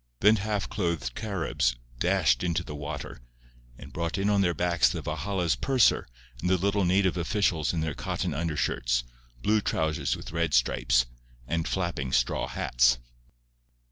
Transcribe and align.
Then 0.21 0.37
half 0.37 0.67
clothed 0.67 1.13
Caribs 1.13 1.75
dashed 1.99 2.43
into 2.43 2.63
the 2.63 2.73
water, 2.73 3.21
and 3.77 3.93
brought 3.93 4.17
in 4.17 4.31
on 4.31 4.41
their 4.41 4.55
backs 4.55 4.89
the 4.89 5.03
Valhalla's 5.03 5.55
purser 5.55 6.07
and 6.39 6.49
the 6.49 6.57
little 6.57 6.83
native 6.85 7.17
officials 7.17 7.71
in 7.71 7.81
their 7.81 7.93
cotton 7.93 8.33
undershirts, 8.33 9.03
blue 9.43 9.61
trousers 9.61 10.15
with 10.17 10.31
red 10.31 10.55
stripes, 10.55 11.05
and 11.47 11.67
flapping 11.67 12.11
straw 12.11 12.47
hats. 12.47 12.97